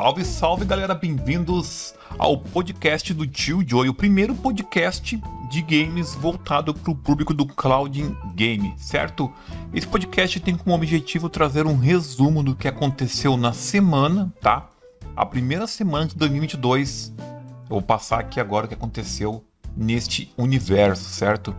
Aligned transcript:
Salve, 0.00 0.24
salve 0.24 0.64
galera, 0.64 0.94
bem-vindos 0.94 1.92
ao 2.16 2.38
podcast 2.38 3.12
do 3.12 3.26
Tio 3.26 3.64
Joy, 3.66 3.88
o 3.88 3.94
primeiro 3.94 4.32
podcast 4.32 5.20
de 5.50 5.60
games 5.60 6.14
voltado 6.14 6.72
para 6.72 6.92
o 6.92 6.94
público 6.94 7.34
do 7.34 7.44
Cloud 7.44 8.16
Game, 8.32 8.72
certo? 8.76 9.28
Esse 9.74 9.88
podcast 9.88 10.38
tem 10.38 10.56
como 10.56 10.72
objetivo 10.72 11.28
trazer 11.28 11.66
um 11.66 11.76
resumo 11.76 12.44
do 12.44 12.54
que 12.54 12.68
aconteceu 12.68 13.36
na 13.36 13.52
semana, 13.52 14.32
tá? 14.40 14.68
A 15.16 15.26
primeira 15.26 15.66
semana 15.66 16.06
de 16.06 16.14
2022. 16.14 17.12
Eu 17.18 17.68
vou 17.68 17.82
passar 17.82 18.20
aqui 18.20 18.38
agora 18.38 18.66
o 18.66 18.68
que 18.68 18.74
aconteceu 18.74 19.44
neste 19.76 20.32
universo, 20.38 21.10
certo? 21.10 21.52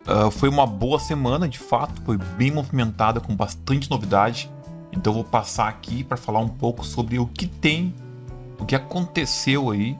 Uh, 0.00 0.32
foi 0.32 0.48
uma 0.48 0.66
boa 0.66 0.98
semana, 0.98 1.48
de 1.48 1.60
fato, 1.60 2.02
foi 2.02 2.18
bem 2.36 2.50
movimentada, 2.50 3.20
com 3.20 3.36
bastante 3.36 3.88
novidade. 3.88 4.50
Então 4.92 5.12
eu 5.12 5.14
vou 5.14 5.24
passar 5.24 5.68
aqui 5.68 6.04
para 6.04 6.16
falar 6.16 6.40
um 6.40 6.48
pouco 6.48 6.84
sobre 6.84 7.18
o 7.18 7.26
que 7.26 7.46
tem, 7.46 7.94
o 8.58 8.64
que 8.64 8.76
aconteceu 8.76 9.70
aí 9.70 9.96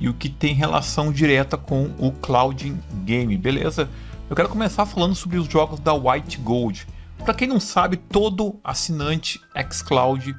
e 0.00 0.08
o 0.08 0.14
que 0.14 0.28
tem 0.28 0.54
relação 0.54 1.12
direta 1.12 1.56
com 1.56 1.90
o 1.98 2.12
Cloud 2.12 2.74
Game, 3.04 3.36
beleza? 3.36 3.90
Eu 4.30 4.36
quero 4.36 4.48
começar 4.48 4.86
falando 4.86 5.14
sobre 5.14 5.38
os 5.38 5.48
jogos 5.48 5.80
da 5.80 5.92
White 5.92 6.38
Gold. 6.38 6.86
Para 7.24 7.34
quem 7.34 7.48
não 7.48 7.58
sabe, 7.58 7.96
todo 7.96 8.60
assinante 8.62 9.40
xCloud 9.70 10.34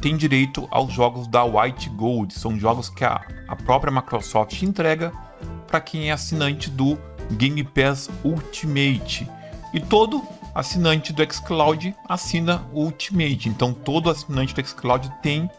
tem 0.00 0.16
direito 0.16 0.66
aos 0.70 0.92
jogos 0.92 1.26
da 1.26 1.44
White 1.44 1.90
Gold. 1.90 2.32
São 2.34 2.58
jogos 2.58 2.88
que 2.88 3.04
a, 3.04 3.20
a 3.46 3.54
própria 3.54 3.92
Microsoft 3.92 4.60
entrega 4.62 5.12
para 5.66 5.80
quem 5.80 6.08
é 6.08 6.12
assinante 6.12 6.70
do 6.70 6.98
Game 7.32 7.62
Pass 7.64 8.08
Ultimate. 8.24 9.28
E 9.72 9.80
todo 9.80 10.22
assinante 10.54 11.12
do 11.12 11.22
xCloud 11.32 11.94
assina 12.08 12.62
Ultimate. 12.72 13.48
Então 13.48 13.72
todo 13.72 14.10
assinante 14.10 14.54
do 14.54 14.66
xCloud 14.66 15.10
tem 15.22 15.50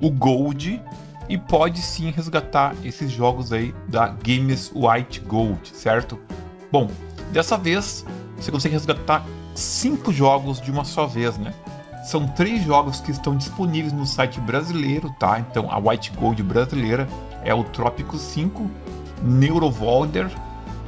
o 0.00 0.10
Gold 0.10 0.82
e 1.28 1.38
pode 1.38 1.80
sim 1.80 2.10
resgatar 2.10 2.74
esses 2.84 3.10
jogos 3.10 3.52
aí 3.52 3.74
da 3.88 4.08
Games 4.08 4.72
White 4.74 5.20
Gold, 5.20 5.68
certo? 5.68 6.18
Bom, 6.70 6.90
dessa 7.32 7.56
vez 7.56 8.04
você 8.36 8.50
consegue 8.50 8.74
resgatar 8.74 9.24
cinco 9.54 10.12
jogos 10.12 10.60
de 10.60 10.70
uma 10.70 10.84
só 10.84 11.06
vez, 11.06 11.38
né? 11.38 11.54
São 12.04 12.26
três 12.26 12.64
jogos 12.64 13.00
que 13.00 13.12
estão 13.12 13.36
disponíveis 13.36 13.92
no 13.92 14.04
site 14.04 14.40
brasileiro, 14.40 15.14
tá? 15.20 15.38
Então 15.38 15.70
a 15.70 15.78
White 15.78 16.10
Gold 16.18 16.42
brasileira 16.42 17.06
é 17.44 17.54
o 17.54 17.62
Trópico 17.62 18.18
5, 18.18 18.68
Neurovolder 19.22 20.28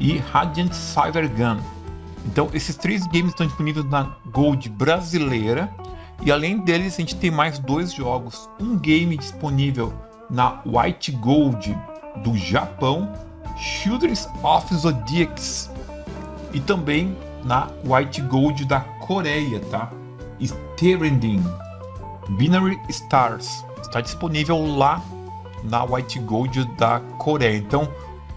e 0.01 0.19
Radiant 0.19 0.73
Cyber 0.73 1.31
Gun. 1.31 1.74
Então, 2.25 2.49
esses 2.53 2.77
três 2.77 3.07
games 3.07 3.31
estão 3.31 3.47
disponíveis 3.47 3.85
na 3.87 4.17
Gold 4.33 4.69
brasileira. 4.71 5.73
E 6.25 6.33
além 6.33 6.59
deles, 6.59 6.95
a 6.95 6.97
gente 6.99 7.17
tem 7.17 7.31
mais 7.31 7.59
dois 7.59 7.93
jogos. 7.93 8.49
Um 8.59 8.79
game 8.79 9.17
disponível 9.17 9.93
na 10.31 10.63
White 10.65 11.13
Gold 11.13 11.77
do 12.23 12.37
Japão, 12.37 13.13
Children's 13.57 14.29
of 14.43 14.75
Zodiacs. 14.75 15.71
E 16.53 16.61
também 16.61 17.17
na 17.45 17.69
White 17.85 18.23
Gold 18.23 18.65
da 18.65 18.81
Coreia, 18.81 19.61
tá? 19.71 19.91
Sterending 20.41 21.43
Binary 22.31 22.79
Stars. 22.89 23.65
Está 23.83 24.01
disponível 24.01 24.65
lá 24.77 25.03
na 25.63 25.85
White 25.85 26.19
Gold 26.21 26.65
da 26.77 27.01
Coreia. 27.19 27.57
Então, 27.57 27.89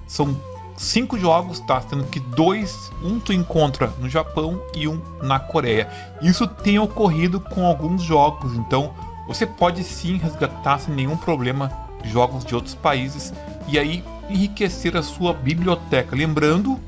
são 0.06 0.36
cinco 0.78 1.18
jogos, 1.18 1.60
tá? 1.60 1.82
Sendo 1.82 2.06
que 2.06 2.20
dois, 2.20 2.92
um 3.04 3.20
tu 3.20 3.34
encontra 3.34 3.88
no 4.00 4.08
Japão 4.08 4.62
e 4.76 4.88
um 4.88 5.02
na 5.22 5.40
Coreia. 5.40 5.90
Isso 6.22 6.48
tem 6.48 6.80
ocorrido 6.80 7.40
com 7.40 7.66
alguns 7.66 8.04
jogos, 8.04 8.54
então 8.54 8.94
você 9.28 9.46
pode 9.46 9.84
sim 9.84 10.18
resgatar 10.18 10.80
sem 10.80 10.94
nenhum 10.94 11.18
problema 11.18 11.72
jogos 12.06 12.46
de 12.46 12.56
outros 12.56 12.76
países 12.76 13.34
e 13.68 13.78
aí 13.78 14.04
enriquecer 14.30 14.96
a 14.96 15.02
sua 15.02 15.34
biblioteca. 15.34 16.16
Lembrando 16.16 16.80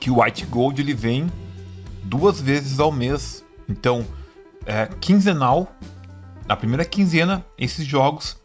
que 0.00 0.10
o 0.10 0.22
White 0.22 0.46
Gold 0.46 0.80
ele 0.80 0.94
vem 0.94 1.30
duas 2.02 2.40
vezes 2.40 2.80
ao 2.80 2.90
mês, 2.90 3.44
então 3.68 4.04
é 4.64 4.86
quinzenal. 5.00 5.70
Na 6.46 6.56
primeira 6.56 6.84
quinzena, 6.84 7.44
esses 7.58 7.84
jogos 7.84 8.38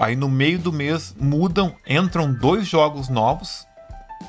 Aí 0.00 0.16
no 0.16 0.30
meio 0.30 0.58
do 0.58 0.72
mês 0.72 1.14
mudam, 1.20 1.74
entram 1.86 2.32
dois 2.32 2.66
jogos 2.66 3.10
novos 3.10 3.66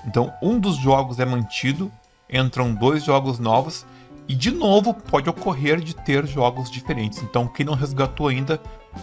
então, 0.05 0.33
um 0.41 0.59
dos 0.59 0.77
jogos 0.77 1.19
é 1.19 1.25
mantido, 1.25 1.91
entram 2.29 2.73
dois 2.73 3.03
jogos 3.03 3.39
novos 3.39 3.85
e 4.27 4.33
de 4.33 4.51
novo 4.51 4.93
pode 4.93 5.29
ocorrer 5.29 5.79
de 5.79 5.95
ter 5.95 6.25
jogos 6.25 6.71
diferentes. 6.71 7.21
Então, 7.21 7.47
quem 7.47 7.65
não 7.65 7.73
resgatou 7.73 8.27
ainda 8.27 8.59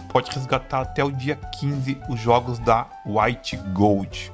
pode 0.09 0.31
resgatar 0.31 0.81
até 0.81 1.03
o 1.03 1.11
dia 1.11 1.35
15 1.59 1.97
os 2.09 2.19
jogos 2.19 2.59
da 2.59 2.87
White 3.05 3.57
Gold. 3.73 4.31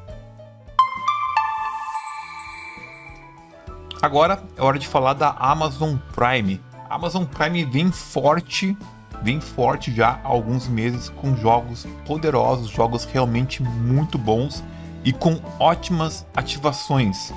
Agora 4.02 4.42
é 4.56 4.62
hora 4.62 4.78
de 4.78 4.88
falar 4.88 5.14
da 5.14 5.32
Amazon 5.32 5.96
Prime. 6.14 6.62
A 6.90 6.96
Amazon 6.96 7.26
Prime 7.26 7.66
vem 7.66 7.92
forte, 7.92 8.78
vem 9.22 9.42
forte 9.42 9.94
já 9.94 10.20
há 10.24 10.28
alguns 10.28 10.68
meses 10.68 11.10
com 11.10 11.36
jogos 11.36 11.88
poderosos, 12.06 12.70
jogos 12.70 13.04
realmente 13.06 13.64
muito 13.64 14.18
bons 14.18 14.64
e 15.06 15.14
com 15.14 15.40
ótimas 15.60 16.26
ativações. 16.36 17.32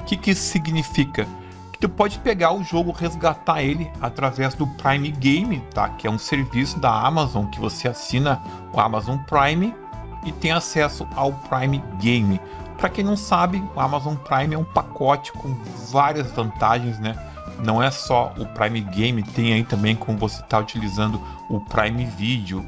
O 0.00 0.04
que, 0.04 0.16
que 0.16 0.32
isso 0.32 0.42
significa? 0.42 1.26
Que 1.72 1.78
tu 1.78 1.88
pode 1.88 2.18
pegar 2.18 2.52
o 2.52 2.64
jogo, 2.64 2.90
resgatar 2.90 3.62
ele 3.62 3.90
através 4.00 4.54
do 4.54 4.66
Prime 4.66 5.10
Game, 5.12 5.60
tá? 5.72 5.88
Que 5.90 6.08
é 6.08 6.10
um 6.10 6.18
serviço 6.18 6.78
da 6.78 6.90
Amazon 6.90 7.46
que 7.46 7.60
você 7.60 7.88
assina 7.88 8.42
o 8.72 8.80
Amazon 8.80 9.16
Prime 9.18 9.72
e 10.26 10.32
tem 10.32 10.50
acesso 10.50 11.06
ao 11.14 11.32
Prime 11.32 11.82
Game. 12.00 12.40
Para 12.76 12.88
quem 12.88 13.04
não 13.04 13.16
sabe, 13.16 13.62
o 13.74 13.80
Amazon 13.80 14.16
Prime 14.16 14.54
é 14.54 14.58
um 14.58 14.64
pacote 14.64 15.32
com 15.32 15.54
várias 15.90 16.30
vantagens, 16.32 16.98
né? 16.98 17.16
Não 17.64 17.80
é 17.80 17.90
só 17.90 18.34
o 18.36 18.44
Prime 18.46 18.80
Game, 18.80 19.22
tem 19.22 19.52
aí 19.52 19.64
também 19.64 19.94
como 19.94 20.18
você 20.18 20.42
está 20.42 20.58
utilizando 20.58 21.20
o 21.48 21.60
Prime 21.60 22.04
Video, 22.04 22.64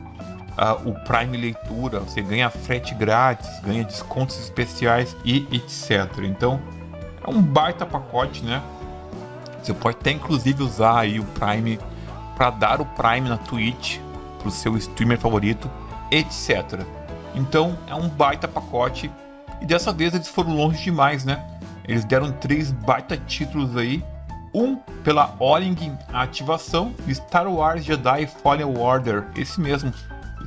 uh, 0.56 0.88
o 0.88 0.94
Prime 1.04 1.36
Leitura, 1.36 2.00
você 2.00 2.22
ganha 2.22 2.50
frete 2.50 2.94
grátis, 2.94 3.48
ganha 3.60 3.84
descontos 3.84 4.38
especiais 4.38 5.16
e 5.24 5.46
etc. 5.52 6.24
Então 6.24 6.60
é 7.24 7.30
um 7.30 7.40
baita 7.42 7.84
pacote, 7.84 8.44
né? 8.44 8.62
Você 9.62 9.74
pode 9.74 9.96
até 10.00 10.12
inclusive 10.12 10.62
usar 10.62 11.00
aí 11.00 11.18
o 11.18 11.24
Prime 11.24 11.78
para 12.36 12.50
dar 12.50 12.80
o 12.80 12.86
Prime 12.86 13.28
na 13.28 13.36
Twitch 13.38 13.98
para 14.38 14.48
o 14.48 14.50
seu 14.50 14.76
streamer 14.76 15.18
favorito, 15.18 15.70
etc. 16.10 16.80
Então 17.34 17.76
é 17.86 17.94
um 17.94 18.08
baita 18.08 18.46
pacote 18.46 19.10
e 19.60 19.66
dessa 19.66 19.92
vez 19.92 20.14
eles 20.14 20.28
foram 20.28 20.54
longe 20.54 20.84
demais, 20.84 21.24
né? 21.24 21.44
Eles 21.84 22.04
deram 22.04 22.32
três 22.32 22.70
baita 22.70 23.16
títulos 23.16 23.76
aí. 23.76 24.04
Um 24.54 24.76
pela 25.04 25.34
Origin 25.38 25.96
ativação, 26.12 26.94
Star 27.10 27.46
Wars 27.46 27.84
Jedi 27.84 28.26
Fallen 28.26 28.78
Order, 28.78 29.26
esse 29.36 29.60
mesmo, 29.60 29.92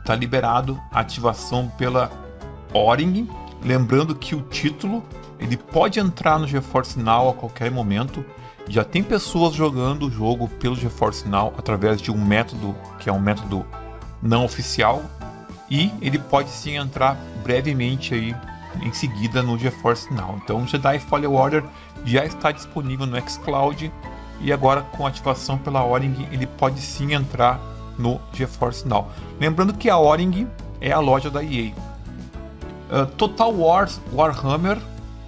está 0.09 0.15
liberado 0.15 0.81
a 0.91 1.01
ativação 1.01 1.67
pela 1.77 2.11
Oring. 2.73 3.29
Lembrando 3.63 4.15
que 4.15 4.33
o 4.33 4.41
título 4.41 5.03
ele 5.37 5.55
pode 5.55 5.99
entrar 5.99 6.39
no 6.39 6.47
GeForce 6.47 6.97
Now 6.97 7.29
a 7.29 7.33
qualquer 7.35 7.69
momento. 7.69 8.25
Já 8.67 8.83
tem 8.83 9.03
pessoas 9.03 9.53
jogando 9.53 10.07
o 10.07 10.11
jogo 10.11 10.47
pelo 10.47 10.75
GeForce 10.75 11.27
Now 11.27 11.53
através 11.59 12.01
de 12.01 12.09
um 12.09 12.25
método 12.25 12.75
que 12.97 13.07
é 13.07 13.13
um 13.13 13.19
método 13.19 13.63
não 14.19 14.45
oficial 14.45 15.03
e 15.69 15.91
ele 16.01 16.17
pode 16.17 16.49
sim 16.49 16.75
entrar 16.75 17.15
brevemente 17.43 18.15
aí 18.15 18.35
em 18.81 18.91
seguida 18.91 19.44
no 19.44 19.59
GeForce 19.59 20.12
Now. 20.12 20.39
Então, 20.44 20.65
Jedi 20.65 20.97
Fallen 20.97 21.27
Order 21.27 21.63
já 22.03 22.25
está 22.25 22.51
disponível 22.51 23.05
no 23.05 23.29
xCloud 23.29 23.91
e 24.41 24.51
agora 24.51 24.81
com 24.81 25.05
ativação 25.05 25.55
pela 25.59 25.85
Oring 25.85 26.27
ele 26.31 26.47
pode 26.47 26.81
sim 26.81 27.13
entrar 27.13 27.59
no 28.00 28.19
GeForce 28.34 28.88
Now. 28.88 29.12
Lembrando 29.40 29.74
que 29.74 29.90
a 29.90 29.98
Oring 29.98 30.48
é 30.81 30.92
a 30.92 31.00
loja 31.00 31.30
da 31.30 31.44
EA. 31.44 31.74
Uh, 32.90 33.06
Total 33.18 33.54
Wars 33.54 34.01
Warhammer 34.12 34.78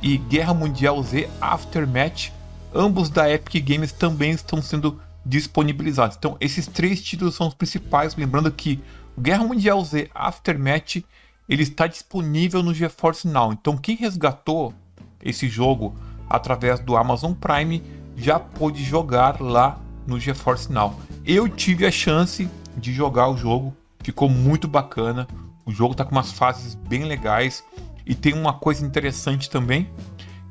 e 0.02 0.18
Guerra 0.18 0.54
Mundial 0.54 1.02
Z 1.04 1.30
Aftermath, 1.40 2.32
ambos 2.74 3.10
da 3.10 3.30
Epic 3.30 3.64
Games 3.64 3.92
também 3.92 4.32
estão 4.32 4.62
sendo 4.62 5.00
disponibilizados. 5.24 6.18
Então, 6.18 6.36
esses 6.40 6.66
três 6.66 7.04
títulos 7.04 7.36
são 7.36 7.48
os 7.48 7.54
principais. 7.54 8.16
Lembrando 8.16 8.52
que 8.52 8.80
Guerra 9.20 9.44
Mundial 9.44 9.84
Z 9.84 10.10
Aftermath 10.16 11.04
ele 11.48 11.64
está 11.64 11.86
disponível 11.86 12.64
no 12.64 12.74
GeForce 12.74 13.28
Now. 13.28 13.52
Então, 13.52 13.78
quem 13.78 13.96
resgatou 13.96 14.74
esse 15.22 15.48
jogo 15.48 15.96
através 16.30 16.80
do 16.80 16.96
Amazon 16.96 17.34
Prime 17.34 17.84
já 18.16 18.40
pôde 18.40 18.84
jogar 18.84 19.42
lá 19.42 19.80
no 20.08 20.20
GeForce 20.20 20.72
Now. 20.72 20.98
Eu 21.26 21.48
tive 21.48 21.86
a 21.86 21.92
chance 21.92 22.50
de 22.78 22.94
jogar 22.94 23.28
o 23.30 23.38
jogo, 23.38 23.76
ficou 24.04 24.30
muito 24.30 24.68
bacana. 24.68 25.28
O 25.66 25.72
jogo 25.72 25.96
tá 25.96 26.04
com 26.04 26.12
umas 26.12 26.32
fases 26.32 26.76
bem 26.76 27.04
legais 27.04 27.64
e 28.06 28.16
tem 28.16 28.34
uma 28.34 28.54
coisa 28.54 28.86
interessante 28.86 29.50
também, 29.50 29.90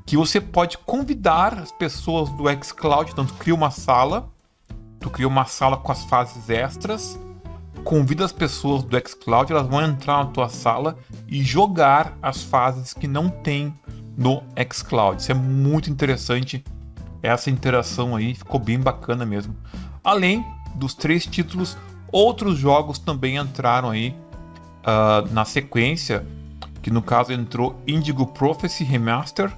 que 0.07 0.17
você 0.17 0.41
pode 0.41 0.79
convidar 0.79 1.55
as 1.59 1.73
pessoas 1.73 2.31
do 2.31 2.45
xCloud, 2.65 3.13
então 3.13 3.27
tu 3.27 3.35
cria 3.35 3.55
uma 3.55 3.71
sala, 3.71 4.29
tu 4.99 5.11
cria 5.11 5.29
uma 5.29 5.45
sala 5.45 5.77
com 5.77 5.93
as 5.93 6.05
fases 6.05 6.49
extras, 6.49 7.19
convida 7.85 8.25
as 8.25 8.33
pessoas 8.33 8.83
do 8.83 8.97
xCloud, 8.99 9.53
elas 9.53 9.67
vão 9.67 9.83
entrar 9.83 10.25
na 10.25 10.31
tua 10.31 10.49
sala 10.49 10.97
e 11.29 11.43
jogar 11.43 12.17
as 12.23 12.43
fases 12.43 12.95
que 12.95 13.09
não 13.09 13.29
tem 13.29 13.75
no 14.17 14.43
xCloud. 14.73 15.21
Isso 15.21 15.33
é 15.33 15.35
muito 15.35 15.91
interessante. 15.91 16.65
Essa 17.23 17.51
interação 17.51 18.17
aí 18.17 18.35
ficou 18.35 18.59
bem 18.61 18.79
bacana 18.79 19.27
mesmo. 19.27 19.57
Além 20.03 20.45
dos 20.75 20.95
três 20.95 21.27
títulos, 21.27 21.77
outros 22.13 22.59
jogos 22.59 22.99
também 22.99 23.37
entraram 23.37 23.91
aí 23.91 24.15
uh, 24.81 25.33
na 25.33 25.45
sequência, 25.45 26.27
que 26.83 26.91
no 26.91 27.03
caso 27.03 27.33
entrou 27.33 27.81
Indigo 27.87 28.27
Prophecy 28.27 28.85
Remaster, 28.85 29.53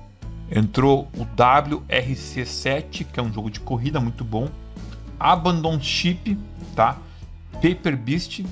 entrou 0.50 1.08
o 1.16 1.25
WRC7, 1.25 3.06
que 3.12 3.19
é 3.19 3.22
um 3.22 3.32
jogo 3.32 3.50
de 3.50 3.60
corrida 3.60 4.00
muito 4.00 4.25
bom, 4.25 4.49
Abandon 5.19 5.81
Ship, 5.81 6.37
tá? 6.75 6.96
Paper 7.54 7.96
Beast, 7.96 8.44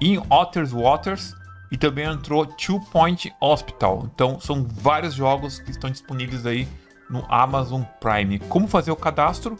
In 0.00 0.18
Otter's 0.28 0.72
Waters 0.72 1.34
e 1.70 1.76
também 1.76 2.04
entrou 2.06 2.44
Two 2.44 2.80
Point 2.90 3.32
Hospital. 3.40 4.08
Então 4.12 4.40
são 4.40 4.66
vários 4.68 5.14
jogos 5.14 5.60
que 5.60 5.70
estão 5.70 5.90
disponíveis 5.90 6.44
aí 6.46 6.66
no 7.08 7.24
Amazon 7.28 7.82
Prime. 8.00 8.38
Como 8.40 8.66
fazer 8.66 8.90
o 8.90 8.96
cadastro? 8.96 9.58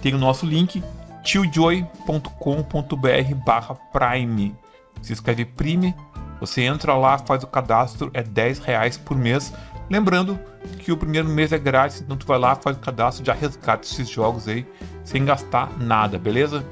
Tem 0.00 0.14
o 0.14 0.18
nosso 0.18 0.46
link 0.46 0.82
tiojoy.com.br 1.24 3.34
barra 3.44 3.74
Prime. 3.92 4.54
Se 5.02 5.12
escreve 5.12 5.44
Prime, 5.44 5.94
você 6.38 6.62
entra 6.62 6.94
lá, 6.94 7.18
faz 7.18 7.42
o 7.42 7.46
cadastro, 7.46 8.10
é 8.12 8.22
10 8.22 8.58
reais 8.60 8.98
por 8.98 9.16
mês. 9.16 9.52
Lembrando 9.90 10.38
que 10.78 10.92
o 10.92 10.96
primeiro 10.96 11.28
mês 11.28 11.52
é 11.52 11.58
grátis, 11.58 12.00
então 12.00 12.16
tu 12.16 12.26
vai 12.26 12.38
lá, 12.38 12.54
faz 12.54 12.76
o 12.76 12.80
cadastro, 12.80 13.24
já 13.24 13.32
resgata 13.32 13.86
esses 13.86 14.08
jogos 14.08 14.46
aí 14.46 14.66
sem 15.02 15.24
gastar 15.24 15.70
nada, 15.78 16.18
beleza? 16.18 16.64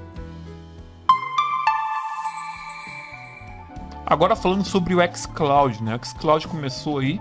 Agora 4.04 4.36
falando 4.36 4.64
sobre 4.64 4.94
o 4.94 5.16
xCloud, 5.16 5.82
né? 5.82 5.96
O 5.96 6.06
xCloud 6.06 6.46
começou 6.46 6.98
aí 6.98 7.20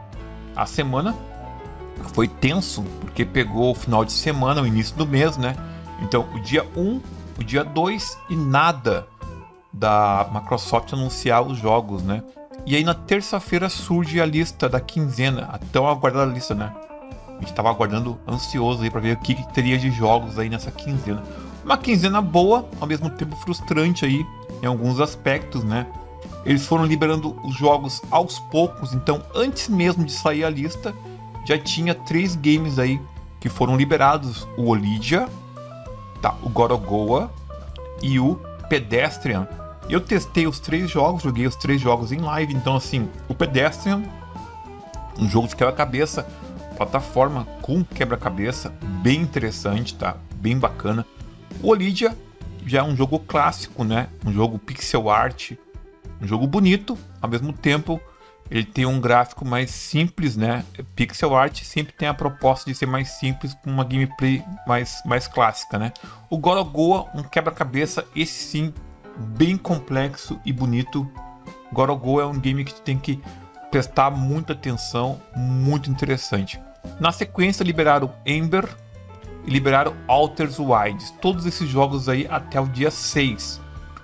a 0.56 0.66
semana, 0.66 1.16
foi 2.14 2.28
tenso, 2.28 2.84
porque 3.00 3.24
pegou 3.24 3.72
o 3.72 3.76
final 3.76 4.04
de 4.04 4.12
semana, 4.12 4.62
o 4.62 4.68
início 4.68 4.96
do 4.98 5.06
mês, 5.06 5.38
né? 5.38 5.56
Então, 6.02 6.28
o 6.34 6.40
dia 6.40 6.66
1, 6.76 7.00
o 7.40 7.44
dia 7.44 7.64
2 7.64 8.18
e 8.30 8.36
nada 8.36 9.08
da 9.72 10.30
Microsoft 10.34 10.94
anunciar 10.94 11.42
os 11.42 11.58
jogos, 11.58 12.04
né? 12.04 12.24
E 12.66 12.76
aí 12.76 12.84
na 12.84 12.94
terça-feira 12.94 13.70
surge 13.70 14.22
a 14.22 14.26
lista 14.26 14.70
da 14.70 14.80
quinzena, 14.80 15.50
até 15.52 15.80
eu 15.80 15.88
aguardar 15.88 16.28
a 16.28 16.32
lista, 16.32 16.54
né? 16.54 16.72
A 17.38 17.40
gente 17.40 17.54
tava 17.54 17.70
aguardando 17.70 18.20
ansioso 18.28 18.84
aí 18.84 18.90
para 18.90 19.00
ver 19.00 19.18
o 19.18 19.20
que, 19.20 19.34
que 19.34 19.54
teria 19.54 19.78
de 19.78 19.90
jogos 19.90 20.38
aí 20.38 20.48
nessa 20.48 20.70
quinzena. 20.70 21.24
Uma 21.64 21.78
quinzena 21.78 22.22
boa, 22.22 22.70
ao 22.80 22.88
mesmo 22.88 23.10
tempo 23.10 23.36
frustrante 23.38 24.06
aí 24.06 24.24
em 24.62 24.66
alguns 24.66 25.00
aspectos, 25.00 25.64
né? 25.64 25.88
Eles 26.46 26.66
foram 26.66 26.86
liberando 26.86 27.36
os 27.44 27.56
jogos 27.56 28.02
aos 28.12 28.40
poucos, 28.40 28.94
então 28.94 29.24
antes 29.34 29.70
mesmo 29.70 30.04
de 30.04 30.12
sair 30.12 30.44
a 30.44 30.50
lista, 30.50 30.94
já 31.46 31.58
tinha 31.58 31.94
três 31.94 32.36
games 32.36 32.78
aí 32.78 33.02
que 33.40 33.50
foram 33.50 33.76
liberados: 33.76 34.48
o 34.58 34.68
Olidia, 34.70 35.28
tá, 36.22 36.36
o 36.44 36.50
Gorogoa 36.50 37.32
e 38.02 38.20
o 38.20 38.36
Pedestrian. 38.70 39.48
Eu 39.90 40.00
testei 40.00 40.48
os 40.48 40.60
três 40.60 40.90
jogos, 40.90 41.24
joguei 41.24 41.48
os 41.48 41.56
três 41.56 41.82
jogos 41.82 42.12
em 42.12 42.20
live, 42.20 42.54
então 42.54 42.76
assim, 42.76 43.10
o 43.28 43.34
Pedestrian, 43.34 44.04
um 45.18 45.28
jogo 45.28 45.48
de 45.48 45.56
quebra-cabeça, 45.56 46.26
plataforma 46.78 47.46
com 47.62 47.84
quebra-cabeça, 47.84 48.74
bem 49.02 49.22
interessante, 49.22 49.96
tá? 49.96 50.16
Bem 50.36 50.58
bacana. 50.58 51.06
O 51.62 51.70
Olidia 51.70 52.16
já 52.66 52.80
é 52.80 52.84
um 52.84 52.96
jogo 52.96 53.20
clássico, 53.20 53.84
né? 53.84 54.08
Um 54.26 54.32
jogo 54.32 54.58
pixel 54.58 55.10
art, 55.10 55.52
um 56.22 56.28
jogo 56.28 56.48
bonito, 56.48 56.98
ao 57.22 57.30
mesmo 57.30 57.52
tempo 57.52 58.00
ele 58.52 58.66
tem 58.66 58.86
um 58.86 59.00
gráfico 59.00 59.46
mais 59.46 59.72
simples, 59.72 60.36
né? 60.36 60.66
Pixel 60.94 61.34
art 61.34 61.64
sempre 61.64 61.94
tem 61.94 62.10
a 62.10 62.14
proposta 62.14 62.70
de 62.70 62.76
ser 62.76 62.86
mais 62.86 63.08
simples 63.12 63.54
com 63.54 63.72
uma 63.72 63.86
gameplay 63.86 64.44
mais, 64.68 65.02
mais 65.06 65.26
clássica, 65.26 65.80
né? 65.80 65.94
O 66.30 66.38
Gorogoa, 66.38 67.08
um 67.16 67.24
quebra-cabeça, 67.24 68.06
esse 68.14 68.34
sim, 68.34 68.74
bem 69.18 69.56
complexo 69.56 70.38
e 70.46 70.52
bonito. 70.52 71.10
Gorogoa 71.72 72.24
é 72.24 72.26
um 72.26 72.38
game 72.38 72.66
que 72.66 72.82
tem 72.82 73.00
que 73.00 73.24
prestar 73.72 74.12
muita 74.12 74.52
atenção, 74.52 75.22
muito 75.34 75.90
interessante. 75.90 76.62
Na 77.00 77.14
sequência 77.14 77.64
liberaram 77.64 78.14
Ember 78.26 78.68
e 79.46 79.50
liberaram 79.50 79.96
Alters 80.10 80.60
Wilds, 80.60 81.12
todos 81.22 81.46
esses 81.46 81.70
jogos 81.70 82.10
aí 82.10 82.28
até 82.30 82.60
o 82.60 82.68
dia 82.68 82.92
6. 82.92 83.62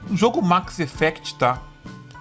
O 0.09 0.15
jogo 0.15 0.41
Max 0.41 0.79
Effect, 0.79 1.35
tá? 1.35 1.61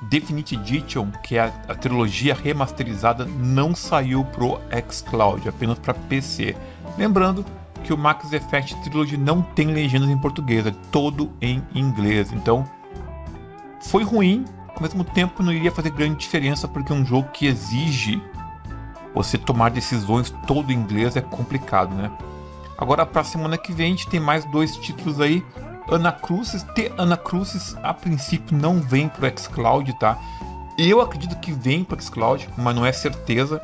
Definitive 0.02 0.60
Edition, 0.62 1.10
que 1.22 1.37
é 1.37 1.40
a, 1.40 1.46
a 1.69 1.75
trilogia 1.75 2.34
remasterizada, 2.34 3.25
não 3.25 3.75
saiu 3.75 4.25
pro 4.25 4.60
xCloud, 4.90 5.48
apenas 5.48 5.78
para 5.78 5.94
PC. 5.94 6.56
Lembrando 6.98 7.44
que 7.82 7.93
o 7.93 7.98
Max 7.98 8.32
Effect 8.32 8.75
Trilogy 8.82 9.16
não 9.16 9.43
tem 9.43 9.69
legendas 9.69 10.08
em 10.08 10.19
português, 10.19 10.66
é 10.66 10.75
todo 10.90 11.32
em 11.40 11.62
inglês. 11.75 12.32
Então, 12.32 12.69
foi 13.81 14.02
ruim, 14.02 14.44
ao 14.75 14.82
mesmo 14.82 15.04
tempo 15.04 15.43
não 15.43 15.52
iria 15.52 15.70
fazer 15.70 15.90
grande 15.90 16.16
diferença 16.16 16.66
porque 16.66 16.93
um 16.93 17.04
jogo 17.04 17.28
que 17.32 17.46
exige 17.46 18.20
você 19.14 19.38
tomar 19.38 19.70
decisões 19.70 20.34
todo 20.46 20.70
em 20.70 20.76
inglês 20.76 21.16
é 21.16 21.20
complicado, 21.20 21.94
né? 21.94 22.10
Agora 22.76 23.06
para 23.06 23.25
semana 23.25 23.56
que 23.56 23.72
vem 23.72 23.87
a 23.87 23.90
gente 23.90 24.08
tem 24.08 24.20
mais 24.20 24.44
dois 24.46 24.76
títulos 24.76 25.20
aí 25.20 25.43
Anacrucis, 25.90 26.62
T 26.74 26.92
Anacrucis 26.98 27.76
a 27.82 27.94
princípio 27.94 28.56
não 28.56 28.80
vem 28.80 29.08
pro 29.08 29.26
xCloud, 29.38 29.92
tá? 29.98 30.18
Eu 30.78 31.00
acredito 31.00 31.36
que 31.38 31.52
vem 31.52 31.84
pro 31.84 32.00
xCloud, 32.00 32.48
mas 32.56 32.74
não 32.74 32.84
é 32.84 32.92
certeza. 32.92 33.60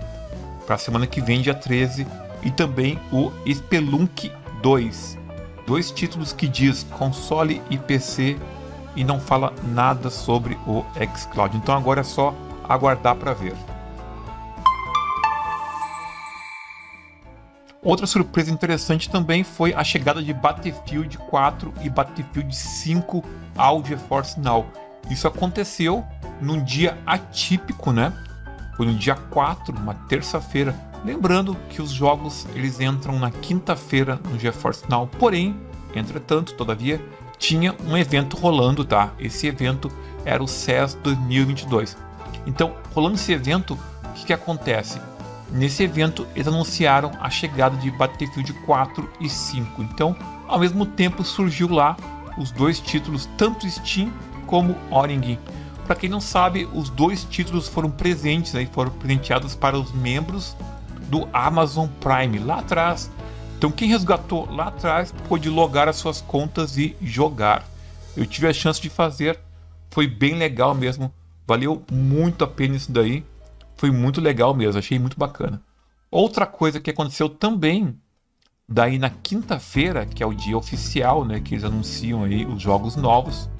Para 0.66 0.78
semana 0.78 1.06
que 1.06 1.20
vem, 1.20 1.42
dia 1.42 1.54
13, 1.54 2.06
e 2.42 2.50
também 2.50 2.98
o 3.12 3.30
Spelunk 3.52 4.32
2. 4.62 5.18
Dois 5.66 5.90
títulos 5.90 6.32
que 6.32 6.48
diz 6.48 6.84
console 6.84 7.62
e 7.70 7.76
PC 7.76 8.36
e 8.96 9.04
não 9.04 9.20
fala 9.20 9.52
nada 9.62 10.10
sobre 10.10 10.58
o 10.66 10.84
xCloud. 11.16 11.56
Então 11.56 11.76
agora 11.76 12.00
é 12.00 12.04
só 12.04 12.34
aguardar 12.68 13.16
para 13.16 13.32
ver. 13.32 13.54
Outra 17.84 18.06
surpresa 18.06 18.48
interessante 18.48 19.10
também 19.10 19.42
foi 19.42 19.74
a 19.74 19.82
chegada 19.82 20.22
de 20.22 20.32
Battlefield 20.32 21.18
4 21.18 21.74
e 21.82 21.90
Battlefield 21.90 22.54
5 22.54 23.24
ao 23.56 23.84
GeForce 23.84 24.38
Now. 24.38 24.64
Isso 25.10 25.26
aconteceu 25.26 26.04
num 26.40 26.62
dia 26.62 26.96
atípico, 27.04 27.90
né? 27.90 28.12
Foi 28.76 28.86
no 28.86 28.94
dia 28.94 29.16
4, 29.16 29.76
uma 29.76 29.94
terça-feira. 29.94 30.72
Lembrando 31.04 31.56
que 31.70 31.82
os 31.82 31.90
jogos 31.90 32.46
eles 32.54 32.78
entram 32.78 33.18
na 33.18 33.32
quinta-feira 33.32 34.20
no 34.30 34.38
GeForce 34.38 34.88
Now. 34.88 35.08
Porém, 35.18 35.56
entretanto, 35.92 36.54
todavia, 36.54 37.04
tinha 37.36 37.74
um 37.84 37.96
evento 37.96 38.36
rolando, 38.36 38.84
tá? 38.84 39.12
Esse 39.18 39.48
evento 39.48 39.90
era 40.24 40.40
o 40.40 40.46
CES 40.46 40.94
2022. 41.02 41.96
Então, 42.46 42.76
rolando 42.94 43.16
esse 43.16 43.32
evento, 43.32 43.76
o 44.04 44.12
que, 44.12 44.26
que 44.26 44.32
acontece? 44.32 45.00
Nesse 45.52 45.82
evento, 45.82 46.26
eles 46.34 46.48
anunciaram 46.48 47.12
a 47.20 47.28
chegada 47.28 47.76
de 47.76 47.90
Battlefield 47.90 48.52
4 48.64 49.10
e 49.20 49.28
5. 49.28 49.82
Então, 49.82 50.16
ao 50.48 50.58
mesmo 50.58 50.86
tempo, 50.86 51.22
surgiu 51.22 51.68
lá 51.68 51.94
os 52.38 52.50
dois 52.50 52.80
títulos, 52.80 53.28
tanto 53.36 53.68
Steam 53.68 54.10
como 54.46 54.74
Origin. 54.90 55.38
Para 55.86 55.96
quem 55.96 56.08
não 56.08 56.20
sabe, 56.20 56.66
os 56.72 56.88
dois 56.88 57.24
títulos 57.24 57.68
foram 57.68 57.90
presentes, 57.90 58.54
aí, 58.54 58.66
foram 58.66 58.90
presenteados 58.92 59.54
para 59.54 59.78
os 59.78 59.92
membros 59.92 60.56
do 61.10 61.28
Amazon 61.32 61.88
Prime 62.00 62.38
lá 62.38 62.60
atrás. 62.60 63.10
Então, 63.58 63.70
quem 63.70 63.88
resgatou 63.88 64.50
lá 64.50 64.68
atrás 64.68 65.12
pôde 65.28 65.50
logar 65.50 65.86
as 65.86 65.96
suas 65.96 66.22
contas 66.22 66.78
e 66.78 66.96
jogar. 67.02 67.64
Eu 68.16 68.24
tive 68.24 68.48
a 68.48 68.52
chance 68.54 68.80
de 68.80 68.88
fazer, 68.88 69.38
foi 69.90 70.06
bem 70.06 70.34
legal 70.34 70.74
mesmo, 70.74 71.12
valeu 71.46 71.82
muito 71.90 72.42
a 72.42 72.46
pena 72.46 72.76
isso 72.76 72.90
daí. 72.90 73.22
Foi 73.82 73.90
muito 73.90 74.20
legal 74.20 74.54
mesmo, 74.54 74.78
achei 74.78 74.96
muito 74.96 75.18
bacana. 75.18 75.60
Outra 76.08 76.46
coisa 76.46 76.78
que 76.78 76.88
aconteceu 76.88 77.28
também, 77.28 77.98
daí 78.68 78.96
na 78.96 79.10
quinta-feira, 79.10 80.06
que 80.06 80.22
é 80.22 80.26
o 80.26 80.32
dia 80.32 80.56
oficial, 80.56 81.24
né, 81.24 81.40
que 81.40 81.54
eles 81.54 81.64
anunciam 81.64 82.22
aí 82.22 82.46
os 82.46 82.62
jogos 82.62 82.94
novos, 82.94 83.50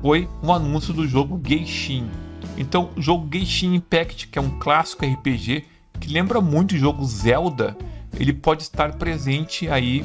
foi 0.00 0.28
um 0.40 0.52
anúncio 0.52 0.94
do 0.94 1.08
jogo 1.08 1.42
Geishin. 1.44 2.08
Então, 2.56 2.90
o 2.96 3.02
jogo 3.02 3.28
Geishin 3.32 3.74
Impact, 3.74 4.28
que 4.28 4.38
é 4.38 4.42
um 4.42 4.60
clássico 4.60 5.04
RPG 5.04 5.64
que 5.98 6.08
lembra 6.08 6.40
muito 6.40 6.76
o 6.76 6.78
jogo 6.78 7.04
Zelda, 7.04 7.76
ele 8.16 8.32
pode 8.32 8.62
estar 8.62 8.94
presente 8.94 9.68
aí 9.68 10.04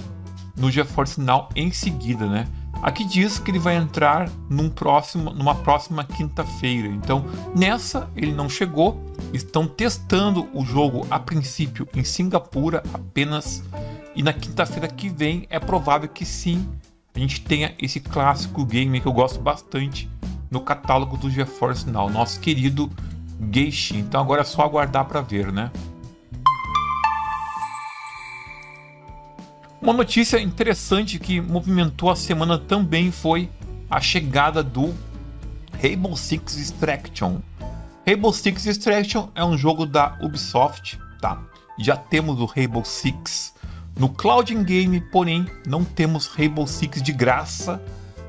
no 0.57 0.71
GeForce 0.71 1.21
Now 1.21 1.47
em 1.55 1.71
seguida, 1.71 2.25
né? 2.25 2.47
Aqui 2.81 3.03
diz 3.03 3.39
que 3.39 3.51
ele 3.51 3.59
vai 3.59 3.75
entrar 3.75 4.29
num 4.49 4.69
próximo, 4.69 5.31
numa 5.31 5.55
próxima 5.55 6.03
quinta-feira. 6.03 6.87
Então, 6.87 7.25
nessa 7.55 8.09
ele 8.15 8.31
não 8.31 8.49
chegou. 8.49 9.03
Estão 9.33 9.67
testando 9.67 10.47
o 10.53 10.65
jogo 10.65 11.05
a 11.11 11.19
princípio 11.19 11.87
em 11.93 12.03
Singapura 12.03 12.81
apenas. 12.93 13.63
E 14.15 14.23
na 14.23 14.33
quinta-feira 14.33 14.87
que 14.87 15.09
vem 15.09 15.45
é 15.49 15.59
provável 15.59 16.09
que 16.09 16.25
sim 16.25 16.67
a 17.15 17.19
gente 17.19 17.41
tenha 17.41 17.73
esse 17.77 17.99
clássico 17.99 18.65
game 18.65 19.01
que 19.01 19.07
eu 19.07 19.11
gosto 19.11 19.41
bastante, 19.41 20.09
no 20.49 20.61
catálogo 20.61 21.17
do 21.17 21.29
GeForce 21.29 21.89
Now, 21.89 22.09
nosso 22.09 22.39
querido 22.39 22.89
Geishin. 23.51 23.99
Então 23.99 24.21
agora 24.21 24.41
é 24.41 24.45
só 24.45 24.61
aguardar 24.61 25.05
para 25.05 25.21
ver, 25.21 25.51
né? 25.51 25.71
Uma 29.81 29.93
notícia 29.93 30.39
interessante 30.41 31.17
que 31.17 31.39
movimentou 31.39 32.09
a 32.09 32.15
semana 32.15 32.57
também 32.57 33.11
foi 33.11 33.49
a 33.89 34.01
chegada 34.01 34.61
do 34.61 34.93
Rainbow 35.81 36.17
Six 36.17 36.57
Extraction. 36.57 37.37
Rainbow 38.05 38.33
Six 38.33 38.65
Extraction 38.65 39.29
é 39.33 39.43
um 39.43 39.57
jogo 39.57 39.85
da 39.85 40.17
Ubisoft, 40.21 40.99
tá? 41.21 41.41
Já 41.79 41.95
temos 41.95 42.41
o 42.41 42.45
Rainbow 42.45 42.83
Six 42.83 43.53
no 43.97 44.09
Cloud 44.09 44.53
Game, 44.63 44.99
porém 45.11 45.45
não 45.65 45.85
temos 45.85 46.27
Rainbow 46.27 46.67
Six 46.67 47.01
de 47.01 47.13
graça 47.13 47.81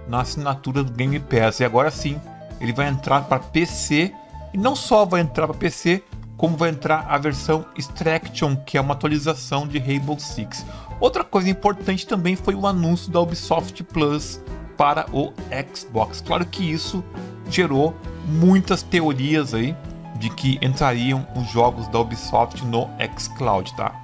na 0.09 0.21
assinatura 0.21 0.85
do 0.85 0.93
Game 0.93 1.19
Pass. 1.19 1.59
E 1.59 1.65
agora 1.65 1.91
sim, 1.91 2.21
ele 2.61 2.73
vai 2.73 2.89
entrar 2.89 3.23
para 3.23 3.41
PC 3.41 4.15
e 4.55 4.59
não 4.59 4.77
só 4.77 5.05
vai 5.05 5.21
entrar 5.21 5.49
para 5.49 5.57
PC, 5.57 6.05
como 6.41 6.57
vai 6.57 6.71
entrar 6.71 7.05
a 7.07 7.19
versão 7.19 7.67
Extraction, 7.77 8.57
que 8.57 8.79
é 8.79 8.81
uma 8.81 8.95
atualização 8.95 9.69
de 9.69 9.79
Rainbow 9.79 10.19
Six. 10.19 10.65
Outra 10.99 11.23
coisa 11.23 11.51
importante 11.51 12.07
também 12.07 12.35
foi 12.35 12.55
o 12.55 12.67
anúncio 12.67 13.13
da 13.13 13.21
Ubisoft 13.21 13.85
Plus 13.85 14.41
para 14.75 15.05
o 15.13 15.35
Xbox. 15.75 16.23
Claro 16.23 16.47
que 16.47 16.65
isso 16.65 17.05
gerou 17.51 17.95
muitas 18.27 18.83
teorias 18.83 19.53
aí 19.53 19.77
de 20.19 20.31
que 20.31 20.59
entrariam 20.63 21.27
os 21.37 21.47
jogos 21.51 21.87
da 21.89 22.01
Ubisoft 22.01 22.65
no 22.65 22.89
xCloud, 23.19 23.77
tá? 23.77 24.01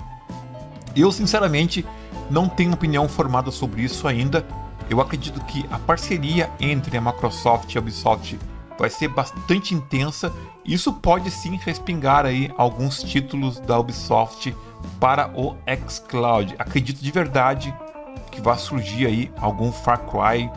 Eu 0.95 1.11
sinceramente 1.11 1.87
não 2.31 2.51
tenho 2.51 2.75
opinião 2.75 3.09
formada 3.09 3.51
sobre 3.51 3.81
isso 3.81 4.07
ainda. 4.07 4.47
Eu 4.91 5.01
acredito 5.01 5.41
que 5.47 5.65
a 5.71 5.79
parceria 5.79 6.51
entre 6.61 6.99
a 6.99 7.01
Microsoft 7.01 7.75
e 7.75 7.79
a 7.79 7.81
Ubisoft 7.81 8.39
vai 8.79 8.91
ser 8.91 9.09
bastante 9.09 9.75
intensa. 9.75 10.33
Isso 10.65 10.93
pode 10.93 11.31
sim 11.31 11.57
respingar 11.57 12.27
aí 12.27 12.51
alguns 12.57 13.03
títulos 13.03 13.59
da 13.61 13.79
Ubisoft 13.79 14.55
para 15.01 15.31
o 15.35 15.57
xCloud. 15.89 16.55
Acredito 16.59 17.01
de 17.01 17.11
verdade 17.11 17.75
que 18.31 18.41
vai 18.41 18.59
surgir 18.59 19.07
aí 19.07 19.33
algum 19.39 19.73
Far 19.73 20.01
Cry, 20.07 20.51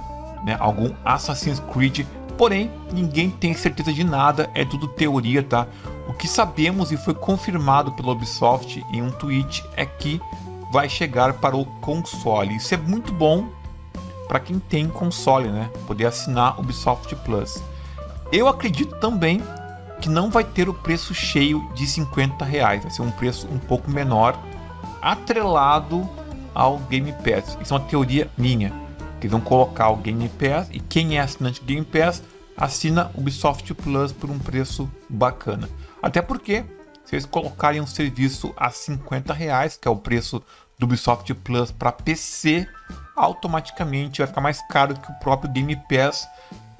né, 0.44 0.58
algum 0.60 0.94
Assassin's 1.06 1.62
Creed 1.72 2.06
Porém, 2.40 2.72
ninguém 2.94 3.30
tem 3.30 3.54
certeza 3.54 3.92
de 3.92 4.02
nada, 4.02 4.50
é 4.56 4.64
tudo 4.64 4.88
teoria, 4.88 5.44
tá? 5.44 5.68
O 6.08 6.14
que 6.14 6.26
sabemos 6.26 6.90
e 6.90 6.96
foi 6.96 7.14
confirmado 7.14 7.92
pela 7.92 8.14
Ubisoft 8.14 8.82
em 8.94 9.02
um 9.02 9.12
tweet 9.12 9.62
é 9.76 9.86
que 9.86 10.22
vai 10.72 10.88
chegar 10.88 11.34
para 11.34 11.58
o 11.58 11.66
console. 11.82 12.56
Isso 12.56 12.74
é 12.74 12.78
muito 12.78 13.12
bom 13.12 13.50
para 14.26 14.40
quem 14.40 14.58
tem 14.58 14.88
console, 14.88 15.50
né? 15.50 15.70
Poder 15.86 16.06
assinar 16.06 16.58
Ubisoft 16.58 17.14
Plus. 17.26 17.62
Eu 18.32 18.48
acredito 18.48 18.96
também 18.98 19.42
que 20.02 20.08
não 20.08 20.30
vai 20.30 20.44
ter 20.44 20.70
o 20.70 20.74
preço 20.74 21.14
cheio 21.14 21.68
de 21.74 21.86
50 21.86 22.46
reais, 22.46 22.84
vai 22.84 22.92
ser 22.92 23.02
um 23.02 23.12
preço 23.12 23.48
um 23.48 23.58
pouco 23.58 23.90
menor, 23.90 24.40
atrelado 25.02 26.08
ao 26.54 26.78
Game 26.78 27.12
Pass. 27.14 27.58
Isso 27.62 27.74
é 27.74 27.78
uma 27.78 27.86
teoria 27.86 28.30
minha 28.38 28.72
que 29.20 29.28
vão 29.28 29.42
colocar 29.42 29.90
o 29.90 29.98
Game 29.98 30.30
Pass 30.30 30.70
e 30.72 30.80
quem 30.80 31.18
é 31.18 31.22
assinante 31.22 31.62
Game 31.64 31.86
Pass 31.86 32.24
assina 32.56 33.12
Ubisoft 33.16 33.74
Plus 33.74 34.12
por 34.12 34.30
um 34.30 34.38
preço 34.38 34.90
bacana. 35.10 35.70
Até 36.02 36.22
porque 36.22 36.64
se 37.04 37.16
eles 37.16 37.26
colocarem 37.26 37.82
um 37.82 37.88
serviço 37.88 38.54
a 38.56 38.70
50 38.70 39.34
reais, 39.34 39.76
que 39.76 39.88
é 39.88 39.92
o 39.92 39.96
preço 39.96 40.44
do 40.78 40.86
Ubisoft 40.86 41.34
Plus 41.34 41.72
para 41.72 41.92
PC, 41.92 42.68
automaticamente 43.16 44.20
vai 44.20 44.28
ficar 44.28 44.42
mais 44.42 44.62
caro 44.70 44.94
que 44.94 45.12
o 45.12 45.16
próprio 45.16 45.52
Game 45.52 45.76
Pass. 45.90 46.28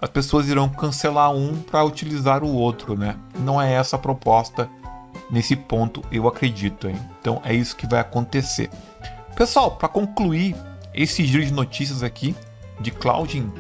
As 0.02 0.10
pessoas 0.10 0.48
irão 0.48 0.70
cancelar 0.70 1.30
um 1.32 1.62
para 1.62 1.84
utilizar 1.84 2.42
o 2.42 2.54
outro, 2.54 2.98
né? 2.98 3.18
Não 3.40 3.62
é 3.62 3.74
essa 3.74 3.98
a 3.98 4.00
proposta 4.00 4.70
nesse 5.30 5.58
ponto, 5.58 6.02
eu 6.10 6.26
acredito. 6.26 6.88
Hein? 6.88 6.96
Então 7.20 7.42
é 7.44 7.54
isso 7.54 7.76
que 7.76 7.86
vai 7.86 8.00
acontecer. 8.00 8.70
Pessoal, 9.36 9.72
para 9.72 9.90
concluir 9.90 10.56
esse 10.94 11.26
giro 11.26 11.46
de 11.46 11.52
notícias 11.52 12.02
aqui 12.02 12.34
de 12.80 12.92
Clouding, 12.92 13.52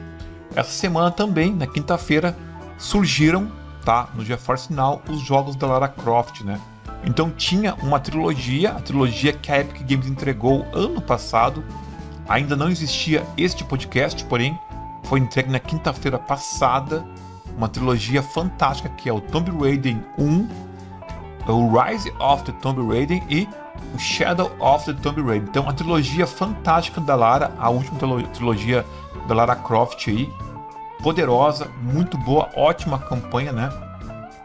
essa 0.56 0.72
semana 0.72 1.12
também, 1.12 1.54
na 1.54 1.68
quinta-feira, 1.68 2.36
surgiram, 2.78 3.52
tá, 3.84 4.08
no 4.16 4.24
GeForce 4.24 4.72
Now, 4.72 5.02
os 5.10 5.20
jogos 5.20 5.58
da 5.58 5.68
Lara 5.68 5.90
Croft, 5.90 6.42
né? 6.42 6.60
Então 7.04 7.30
tinha 7.32 7.76
uma 7.76 8.00
trilogia, 8.00 8.72
a 8.72 8.82
trilogia 8.82 9.34
que 9.34 9.52
a 9.52 9.60
Epic 9.60 9.84
Games 9.86 10.08
entregou 10.08 10.66
ano 10.74 11.02
passado. 11.02 11.64
Ainda 12.30 12.56
não 12.56 12.70
existia 12.70 13.26
este 13.38 13.64
podcast, 13.66 14.24
porém 14.26 14.58
foi 15.10 15.20
entregue 15.20 15.50
na 15.50 15.60
quinta-feira 15.60 16.20
passada, 16.20 17.04
uma 17.58 17.68
trilogia 17.68 18.22
fantástica 18.22 18.90
que 18.90 19.10
é 19.10 19.14
o 19.14 19.20
Tomb 19.20 19.50
Raider 19.60 19.98
1, 20.20 20.48
o 21.48 21.82
Rise 21.82 22.14
of 22.20 22.44
the 22.44 22.52
Tomb 22.62 22.88
Raider 22.94 23.20
e 23.28 23.50
o 23.96 23.98
Shadow 23.98 24.52
of 24.60 24.86
the 24.86 24.94
Tomb 25.02 25.20
Raider. 25.24 25.50
Então, 25.50 25.68
a 25.68 25.74
trilogia 25.74 26.28
fantástica 26.28 27.02
da 27.02 27.16
Lara, 27.16 27.52
a 27.58 27.72
última 27.72 27.98
trilogia 28.34 28.86
da 29.28 29.34
Lara 29.34 29.56
Croft 29.56 30.08
aí, 30.08 30.32
poderosa, 31.02 31.68
muito 31.82 32.16
boa, 32.20 32.48
ótima 32.56 33.00
campanha, 33.00 33.52
né? 33.52 33.72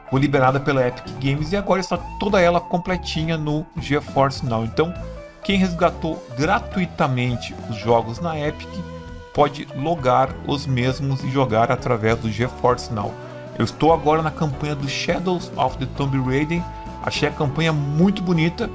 Foi 0.09 0.19
liberada 0.19 0.59
pela 0.59 0.87
Epic 0.87 1.13
Games 1.21 1.53
e 1.53 1.59
agora 1.59 1.81
está 1.81 1.99
toda 2.19 2.41
ela 2.41 2.59
completinha 2.59 3.37
no 3.37 3.67
GeForce 3.77 4.47
Now. 4.47 4.65
Então, 4.65 4.95
quem 5.43 5.59
resgatou 5.59 6.27
gratuitamente 6.39 7.55
os 7.69 7.77
jogos 7.77 8.19
na 8.19 8.39
Epic 8.39 8.94
pode 9.35 9.69
logar 9.77 10.31
os 10.47 10.67
mesmos 10.67 11.23
e 11.23 11.31
jogar 11.31 11.71
através 11.71 12.17
do 12.19 12.31
GeForce 12.31 12.93
Now. 12.93 13.13
Eu 13.59 13.65
estou 13.65 13.93
agora 13.93 14.23
na 14.23 14.31
campanha 14.31 14.75
do 14.75 14.89
Shadows 14.89 15.53
of 15.57 15.77
the 15.77 15.87
Tomb 15.97 16.19
Raider. 16.23 16.63
Achei 17.03 17.29
a 17.29 17.33
campanha 17.33 17.73
muito 17.73 18.23
bonita, 18.23 18.71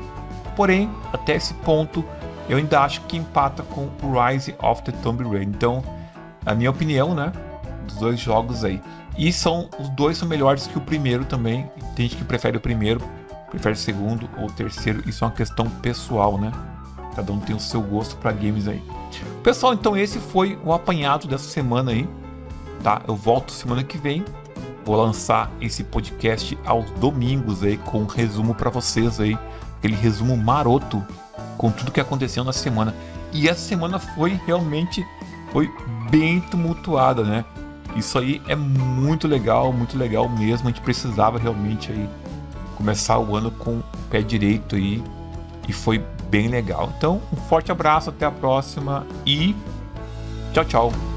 Porém, 0.60 0.92
até 1.14 1.38
esse 1.38 1.54
ponto, 1.54 2.04
eu 2.50 2.58
ainda 2.58 2.82
acho 2.82 3.00
que 3.04 3.16
empata 3.16 3.64
com 3.64 3.90
o 4.04 4.22
Rise 4.22 4.54
of 4.62 4.84
the 4.84 4.92
Tomb 4.92 5.24
Raider. 5.24 5.48
Então, 5.48 5.82
a 6.46 6.54
minha 6.54 6.70
opinião, 6.70 7.16
né, 7.16 7.32
dos 7.88 7.96
dois 7.96 8.20
jogos 8.20 8.66
aí. 8.66 8.82
E 9.18 9.32
são 9.32 9.70
os 9.80 9.88
dois 9.88 10.18
são 10.18 10.28
melhores 10.28 10.68
que 10.68 10.78
o 10.78 10.82
primeiro 10.82 11.24
também. 11.24 11.72
Tem 11.96 12.10
gente 12.10 12.18
que 12.18 12.26
prefere 12.26 12.58
o 12.58 12.60
primeiro, 12.60 13.02
prefere 13.50 13.74
o 13.74 13.78
segundo 13.78 14.30
ou 14.38 14.48
o 14.48 14.52
terceiro. 14.52 15.02
Isso 15.08 15.24
é 15.24 15.28
uma 15.28 15.34
questão 15.34 15.70
pessoal, 15.70 16.38
né? 16.38 16.52
Cada 17.20 17.34
um 17.34 17.40
tem 17.42 17.54
o 17.54 17.60
seu 17.60 17.82
gosto 17.82 18.16
para 18.16 18.32
games 18.32 18.66
aí. 18.66 18.82
Pessoal, 19.44 19.74
então 19.74 19.98
esse 19.98 20.20
foi 20.20 20.58
o 20.64 20.72
apanhado 20.72 21.28
dessa 21.28 21.50
semana 21.50 21.92
aí, 21.92 22.08
tá? 22.82 23.02
Eu 23.06 23.14
volto 23.14 23.52
semana 23.52 23.84
que 23.84 23.98
vem. 23.98 24.24
Vou 24.86 24.96
lançar 24.96 25.52
esse 25.60 25.84
podcast 25.84 26.58
aos 26.66 26.90
domingos 26.92 27.62
aí 27.62 27.76
com 27.76 28.04
um 28.04 28.06
resumo 28.06 28.56
para 28.56 28.70
vocês 28.70 29.20
aí 29.20 29.38
aquele 29.78 29.96
resumo 29.96 30.38
maroto 30.38 31.06
com 31.58 31.70
tudo 31.70 31.92
que 31.92 32.00
aconteceu 32.00 32.42
na 32.46 32.54
semana. 32.54 32.96
E 33.34 33.50
essa 33.50 33.68
semana 33.68 34.00
foi 34.00 34.40
realmente 34.46 35.06
foi 35.52 35.70
bem 36.10 36.40
tumultuada, 36.40 37.22
né? 37.22 37.44
Isso 37.98 38.18
aí 38.18 38.42
é 38.48 38.56
muito 38.56 39.28
legal, 39.28 39.74
muito 39.74 39.98
legal 39.98 40.30
mesmo. 40.30 40.70
A 40.70 40.72
gente 40.72 40.82
precisava 40.82 41.38
realmente 41.38 41.92
aí 41.92 42.10
começar 42.78 43.20
o 43.20 43.36
ano 43.36 43.52
com 43.52 43.80
o 43.80 43.84
pé 44.10 44.22
direito 44.22 44.78
aí 44.78 45.04
e 45.68 45.74
foi 45.74 46.02
bem 46.30 46.48
legal. 46.48 46.92
Então, 46.98 47.22
um 47.34 47.38
forte 47.38 47.72
abraço, 47.72 48.10
até 48.10 48.26
a 48.26 48.32
próxima 48.32 49.06
e 49.26 49.56
tchau, 50.54 50.66
tchau. 50.66 51.09